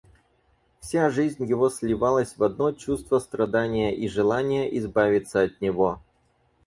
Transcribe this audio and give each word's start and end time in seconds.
Вся 0.79 1.11
жизнь 1.11 1.45
его 1.45 1.69
сливалась 1.69 2.35
в 2.35 2.43
одно 2.43 2.71
чувство 2.71 3.19
страдания 3.19 3.93
и 3.95 4.07
желания 4.07 4.67
избавиться 4.79 5.43
от 5.43 5.61
него. 5.61 6.01